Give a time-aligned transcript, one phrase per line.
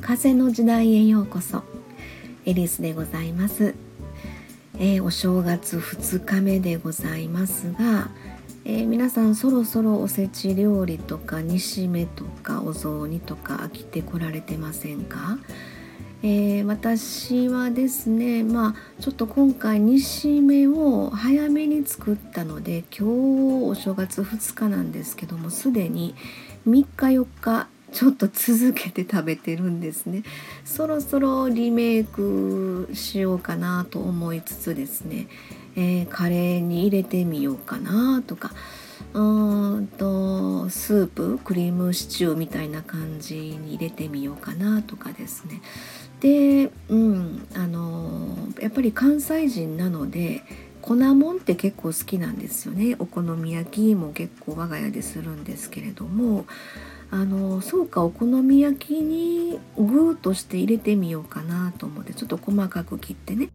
[0.00, 1.62] 風の時代へようこそ。
[2.46, 3.74] エリスでございます、
[4.78, 8.08] えー、お正月2日目でございますが、
[8.64, 15.38] えー、皆さんそろそろおせち料理とか煮しめとかお雑煮とか飽きてこられてませんか？
[16.22, 23.08] えー、私はですねまあちょっと今回煮しめを早めに作ったので今
[23.64, 26.14] 日お正月2日なんですけどもすでに
[26.68, 30.22] 3日4日ちょっと続けて食べてるんですね。
[30.64, 35.26] そろそろリメイクしようかなと思いつつですね、
[35.74, 38.52] えー、カレーに入れてみようかなとか
[39.12, 45.60] うんとスープクリームシチューみたいな感じに入れてみようかなとかですね。
[46.20, 50.42] で、うんあのやっぱり関西人なので
[50.82, 52.96] 粉もんって結構好きなんですよね。
[52.98, 56.46] お好み焼きも結構我が家でするんですけれども
[57.10, 63.50] あのそうかお好み焼きにグーとして入れてみようかなと思ってちょっと細かく切ってね。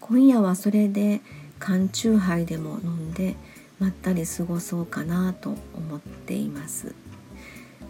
[0.00, 1.22] 今夜はそれで
[1.58, 3.36] 缶チューハイでも飲んで
[3.78, 6.94] まったり過ごそうかなと思っています。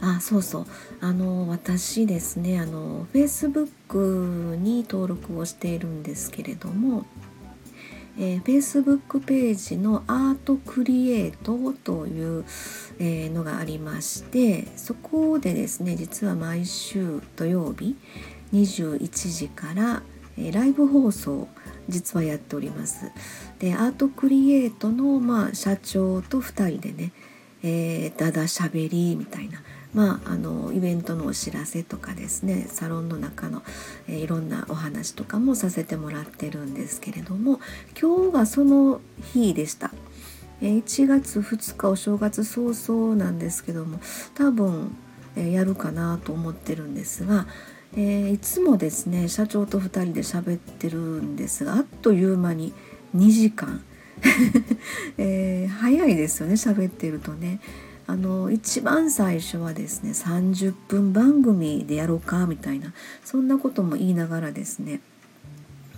[0.00, 0.66] あそうそう
[1.00, 7.06] あの私ですねあの Facebook に登録をしているんですけれども
[8.16, 12.44] えー、Facebook ページのアートクリエイトという、
[13.00, 17.96] えー、のがありましてそこでですね実は毎週土曜日
[18.52, 20.02] 21時から、
[20.52, 21.48] ライブ放送
[21.88, 23.10] 実はやっております。
[23.58, 27.12] でアートクリエイトの、まあ、社長と2人でね、
[27.62, 29.62] えー、だだしゃべりみたいな
[29.94, 33.62] まあ、あのイベントのお知らせとかですねサロンの中の、
[34.08, 37.60] えー、いろんなお話とかもさせてもらってるんですけれども
[38.00, 39.00] 今日がその
[39.32, 39.92] 日でした。
[40.60, 44.00] えー、1月2日お正月早々なんですけども
[44.34, 44.96] 多分、
[45.36, 47.46] やるかなと思ってるんですが、
[47.96, 52.72] えいつもですね社長と2人で喋ってるんですがあっという間に
[53.14, 53.84] 2時間、
[55.18, 57.60] え早いですよね喋ってるとね。
[58.06, 62.92] あの一番最初はですね30分番組でやろうかみたいな
[63.24, 65.00] そんなことも言いながらですね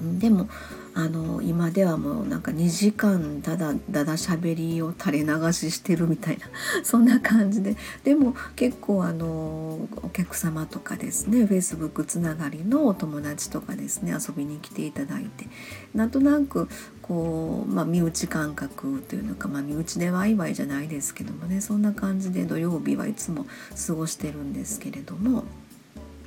[0.00, 0.48] でも
[0.94, 6.46] あの今ではもうなんか2時間だだだだしゃべりを垂れ流ししてるみたいな
[6.84, 7.76] そんな感じで。
[8.04, 15.46] でも結構あのお客様とかですね Facebook つながりのお友達とかですね遊びに来ていただいて。
[15.94, 16.68] なんとなく
[17.00, 23.46] こう、まあ、身内感覚というのか、まあ、身内でワイワイじゃないですけどもねそんな感じで土曜日はいつも
[23.86, 25.44] 過ごしてるんですけれども、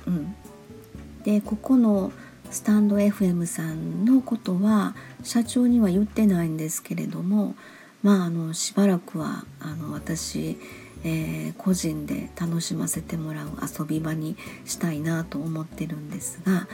[0.06, 0.34] うん、
[1.22, 2.12] でここの
[2.50, 7.54] スタンド FM さんのことは社長には言ってないんですけれども
[8.02, 10.58] まああのしばらくはあの私、
[11.04, 16.66] えー、個人で楽しませてもらう遊び場にしたいなと思ってるんですが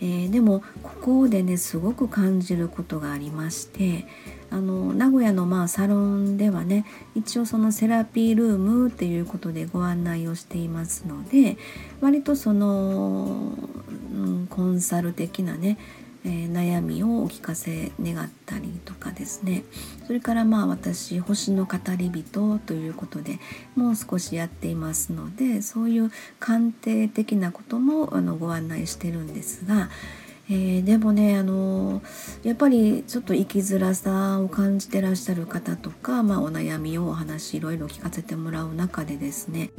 [0.00, 4.06] えー、でもここでねすごく感じることがありまして
[4.50, 6.84] あの名古屋のまあサロンではね
[7.14, 11.56] 一応そのセラピールームっていうことでご案内をしていますので
[12.00, 13.54] 割とその、
[14.12, 15.78] うん、コンサル的なね
[16.24, 19.64] えー、悩みをお聞かせ願ったりとかですね。
[20.06, 23.38] それからまあ私星の語り人ということで
[23.76, 29.88] もう少しやっていますのでそういう鑑定的なこともあのご案内してるんですが、
[30.50, 32.02] えー、でもねあの
[32.42, 39.70] やっぱりちょっと生きづらさを感じてらっしゃる方とか、まあ、お悩みをお話いろいろ聞かせてもらう中でですね、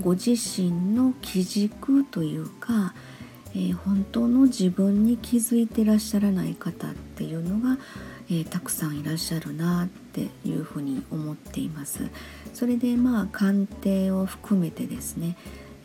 [0.00, 2.94] ご自身の基軸というか
[3.54, 7.78] えー、本当の自分に気づいてらっしゃらない方っていうのが、
[8.28, 12.08] えー、たくさんいらっしゃるなっていうふうに思っています。
[12.52, 15.36] それでまあ鑑定を含めてですね、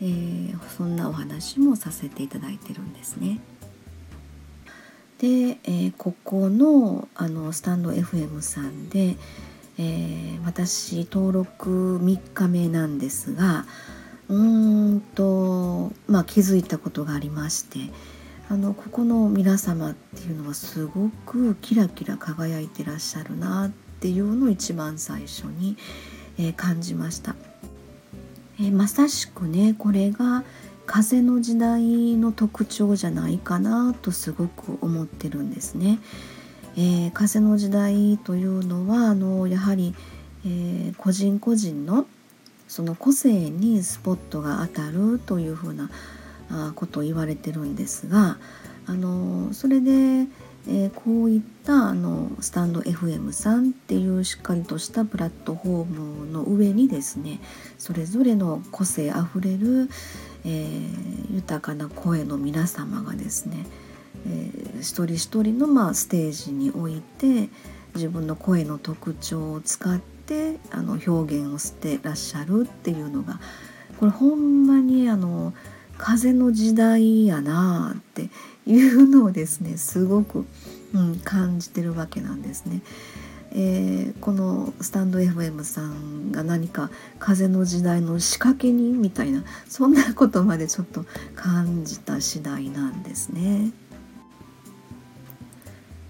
[0.02, 3.40] えー、そんなお話もさせていただいてるんですね。
[5.18, 9.16] で、えここのあのスタンド FM さんで、
[9.78, 13.64] え私登録3日目なんですが
[14.28, 17.78] うんと、まあ、気づいたことがありまして
[18.48, 25.76] あのここの皆様っていうのはすごくキラキラ輝いてらっしゃるなっていうのを一番最初に、
[26.38, 27.36] えー、感じました、
[28.60, 30.44] えー、まさしくねこれが
[30.86, 35.98] 風の時代の特徴じゃないかなとすごく思ってるんですね。
[36.76, 39.94] えー、風の時代というのはあのやはり、
[40.44, 42.06] えー、個人個人の
[42.68, 45.90] その個性にスポットが当たるというふうな
[46.74, 48.38] ことを言われてるんですが
[48.86, 57.40] あのそれで、えー、こういったあのスタンド FM さんっていうしっかりとしたプラットフォームの上にですね
[57.78, 59.88] それぞれの個性あふれる、
[60.44, 63.66] えー、豊かな声の皆様がですね、
[64.26, 67.48] えー、一人一人の、まあ、ステージにおいて
[67.94, 70.13] 自分の声の特徴を使って
[70.70, 73.40] あの表現をしてらっしゃるっていうのが
[73.98, 75.52] これほんまにあの
[75.98, 78.30] 風の時代やなって
[78.66, 80.46] いうのをですねすごく、
[80.94, 82.82] うん、感じてるわけなんですね。
[83.56, 91.04] えー、このスタンド FM さんが何か風の時代の仕掛け人みたいなそんなことまでちょっと
[91.36, 93.70] 感じた次第なんですね。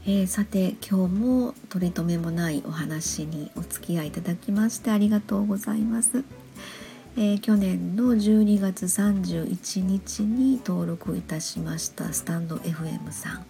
[0.07, 6.25] えー、さて今日も取り留めもないお話にお付き合いいただきましてありがとうございます。
[7.17, 13.47] えー、去年の12月31日に登録いたしましたスタンド FM さん、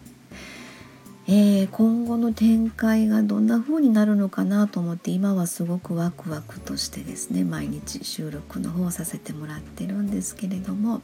[1.26, 11.00] えー、今後の展開がどんな風になるのかなと思って今はすごくワクワクとしてですね毎日収録の方させてもらってるんですけれども、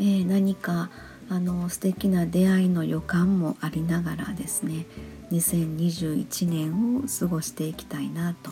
[0.00, 0.90] えー、何か
[1.28, 4.86] あの素敵な出会いの予感もありながらですね
[5.32, 8.50] 2021年を過ごしていきたいなと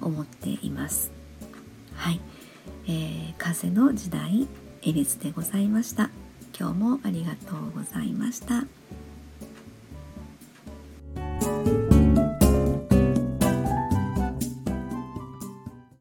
[0.00, 1.10] 思っています。
[1.94, 2.20] はい、
[2.86, 4.46] えー、風の時代
[4.82, 6.10] エリスでございました。
[6.58, 8.64] 今日もありがとうございました。